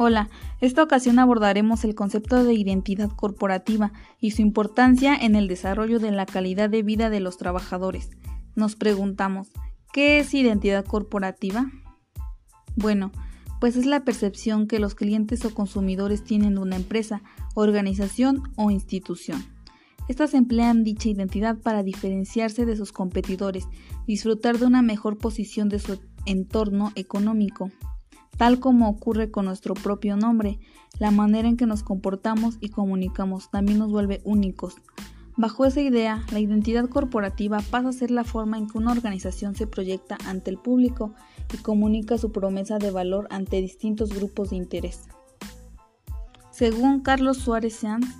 [0.00, 0.30] Hola,
[0.60, 6.12] esta ocasión abordaremos el concepto de identidad corporativa y su importancia en el desarrollo de
[6.12, 8.10] la calidad de vida de los trabajadores.
[8.54, 9.48] Nos preguntamos,
[9.92, 11.72] ¿qué es identidad corporativa?
[12.76, 13.10] Bueno,
[13.60, 17.22] pues es la percepción que los clientes o consumidores tienen de una empresa,
[17.56, 19.44] organización o institución.
[20.06, 23.66] Estas emplean dicha identidad para diferenciarse de sus competidores,
[24.06, 27.72] disfrutar de una mejor posición de su entorno económico,
[28.38, 30.58] tal como ocurre con nuestro propio nombre,
[30.98, 34.76] la manera en que nos comportamos y comunicamos también nos vuelve únicos.
[35.36, 39.54] Bajo esa idea, la identidad corporativa pasa a ser la forma en que una organización
[39.54, 41.14] se proyecta ante el público
[41.52, 45.08] y comunica su promesa de valor ante distintos grupos de interés.
[46.50, 48.16] Según Carlos Suárez Sanz,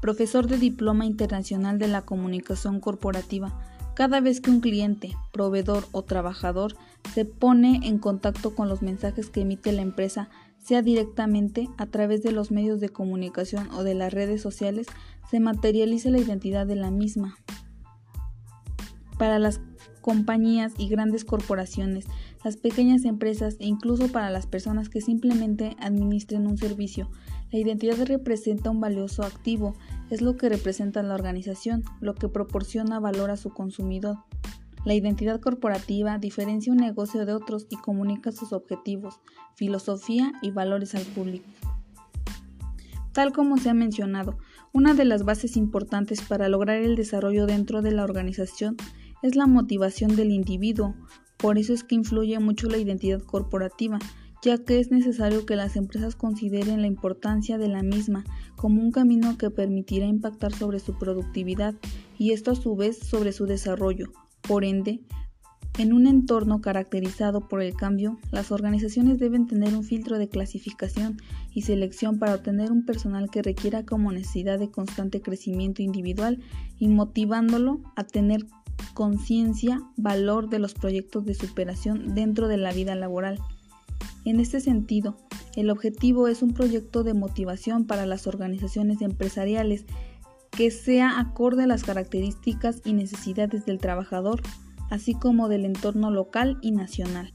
[0.00, 3.56] profesor de Diploma Internacional de la Comunicación Corporativa,
[3.98, 6.76] cada vez que un cliente, proveedor o trabajador
[7.12, 12.22] se pone en contacto con los mensajes que emite la empresa, sea directamente a través
[12.22, 14.86] de los medios de comunicación o de las redes sociales,
[15.28, 17.38] se materializa la identidad de la misma.
[19.18, 19.60] Para las
[20.08, 22.06] compañías y grandes corporaciones,
[22.42, 27.10] las pequeñas empresas e incluso para las personas que simplemente administren un servicio,
[27.52, 29.74] la identidad representa un valioso activo,
[30.08, 34.16] es lo que representa la organización, lo que proporciona valor a su consumidor.
[34.86, 39.20] La identidad corporativa diferencia un negocio de otros y comunica sus objetivos,
[39.56, 41.44] filosofía y valores al público.
[43.12, 44.38] Tal como se ha mencionado,
[44.72, 48.76] una de las bases importantes para lograr el desarrollo dentro de la organización
[49.22, 50.94] es la motivación del individuo,
[51.36, 53.98] por eso es que influye mucho la identidad corporativa,
[54.42, 58.24] ya que es necesario que las empresas consideren la importancia de la misma
[58.56, 61.74] como un camino que permitirá impactar sobre su productividad
[62.18, 64.12] y esto a su vez sobre su desarrollo.
[64.42, 65.00] Por ende,
[65.78, 71.18] en un entorno caracterizado por el cambio, las organizaciones deben tener un filtro de clasificación
[71.54, 76.40] y selección para obtener un personal que requiera como necesidad de constante crecimiento individual
[76.80, 78.44] y motivándolo a tener
[78.94, 83.38] conciencia, valor de los proyectos de superación dentro de la vida laboral.
[84.24, 85.16] En este sentido,
[85.56, 89.84] el objetivo es un proyecto de motivación para las organizaciones empresariales
[90.50, 94.42] que sea acorde a las características y necesidades del trabajador,
[94.90, 97.32] así como del entorno local y nacional.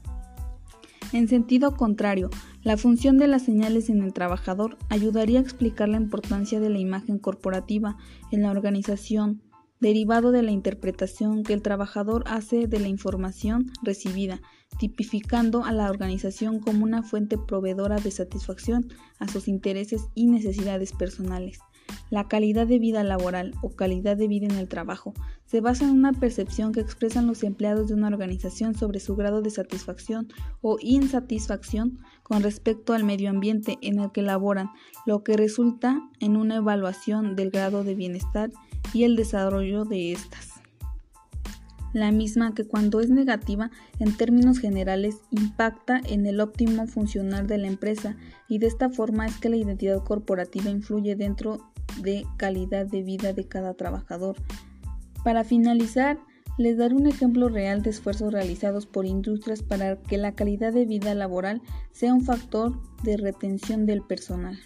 [1.12, 2.28] En sentido contrario,
[2.62, 6.80] la función de las señales en el trabajador ayudaría a explicar la importancia de la
[6.80, 7.96] imagen corporativa
[8.32, 9.40] en la organización,
[9.80, 14.40] derivado de la interpretación que el trabajador hace de la información recibida,
[14.78, 20.92] tipificando a la organización como una fuente proveedora de satisfacción a sus intereses y necesidades
[20.92, 21.58] personales.
[22.10, 25.14] La calidad de vida laboral o calidad de vida en el trabajo
[25.44, 29.42] se basa en una percepción que expresan los empleados de una organización sobre su grado
[29.42, 30.28] de satisfacción
[30.60, 34.70] o insatisfacción con respecto al medio ambiente en el que laboran,
[35.06, 38.50] lo que resulta en una evaluación del grado de bienestar
[38.94, 40.54] y el desarrollo de estas.
[41.92, 47.58] La misma que cuando es negativa, en términos generales, impacta en el óptimo funcionar de
[47.58, 48.16] la empresa
[48.48, 53.32] y de esta forma es que la identidad corporativa influye dentro de calidad de vida
[53.32, 54.36] de cada trabajador.
[55.22, 56.18] Para finalizar,
[56.58, 60.86] les daré un ejemplo real de esfuerzos realizados por industrias para que la calidad de
[60.86, 61.62] vida laboral
[61.92, 62.72] sea un factor
[63.02, 64.58] de retención del personal.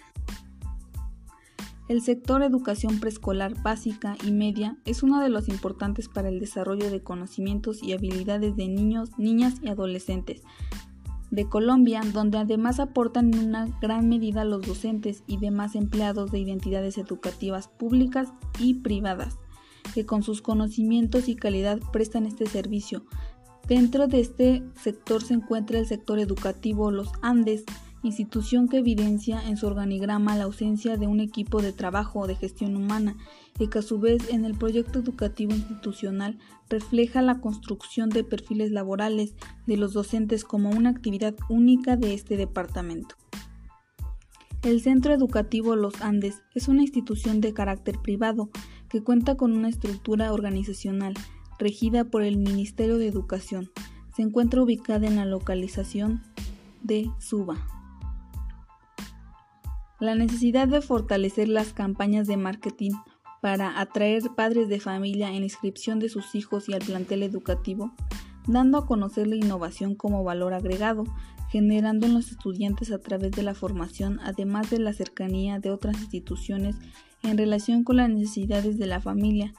[1.89, 6.91] El sector educación preescolar básica y media es uno de los importantes para el desarrollo
[6.91, 10.43] de conocimientos y habilidades de niños, niñas y adolescentes
[11.31, 16.37] de Colombia, donde además aportan en una gran medida los docentes y demás empleados de
[16.37, 18.29] identidades educativas públicas
[18.59, 19.39] y privadas,
[19.95, 23.03] que con sus conocimientos y calidad prestan este servicio.
[23.67, 27.63] Dentro de este sector se encuentra el sector educativo Los Andes,
[28.03, 32.35] institución que evidencia en su organigrama la ausencia de un equipo de trabajo o de
[32.35, 33.17] gestión humana
[33.57, 36.37] y que a su vez en el proyecto educativo institucional
[36.69, 39.35] refleja la construcción de perfiles laborales
[39.67, 43.15] de los docentes como una actividad única de este departamento.
[44.61, 48.49] El Centro Educativo Los Andes es una institución de carácter privado
[48.89, 51.13] que cuenta con una estructura organizacional
[51.57, 53.71] regida por el Ministerio de Educación.
[54.15, 56.21] Se encuentra ubicada en la localización
[56.81, 57.78] de Suba.
[59.99, 62.91] La necesidad de fortalecer las campañas de marketing
[63.41, 67.91] para atraer padres de familia en inscripción de sus hijos y al plantel educativo,
[68.47, 71.03] dando a conocer la innovación como valor agregado,
[71.49, 75.99] generando en los estudiantes a través de la formación, además de la cercanía de otras
[75.99, 76.77] instituciones
[77.21, 79.53] en relación con las necesidades de la familia.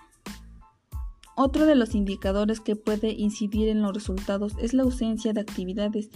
[1.37, 6.09] Otro de los indicadores que puede incidir en los resultados es la ausencia de actividades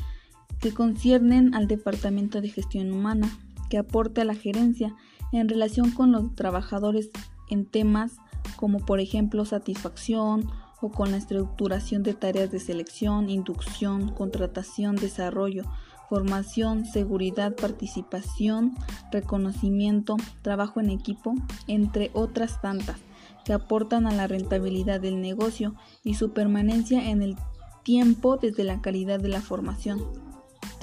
[0.61, 3.31] que conciernen al Departamento de Gestión Humana,
[3.75, 4.95] que aporte a la gerencia
[5.33, 7.11] en relación con los trabajadores
[7.51, 8.19] en temas
[8.55, 10.49] como por ejemplo satisfacción
[10.81, 15.65] o con la estructuración de tareas de selección, inducción, contratación, desarrollo,
[16.09, 18.77] formación, seguridad, participación,
[19.11, 21.35] reconocimiento, trabajo en equipo,
[21.67, 23.01] entre otras tantas,
[23.45, 25.75] que aportan a la rentabilidad del negocio
[26.05, 27.35] y su permanencia en el
[27.83, 30.34] tiempo desde la calidad de la formación.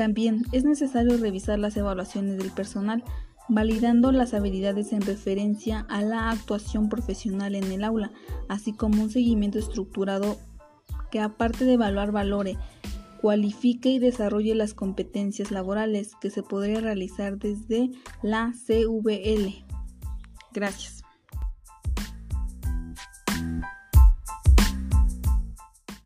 [0.02, 3.04] También es necesario revisar las evaluaciones del personal,
[3.48, 8.12] validando las habilidades en referencia a la actuación profesional en el aula,
[8.50, 10.40] así como un seguimiento estructurado
[11.12, 12.58] que aparte de evaluar valore,
[13.22, 17.92] cualifique y desarrolle las competencias laborales que se podría realizar desde
[18.24, 19.64] la CVL.
[20.52, 21.04] Gracias.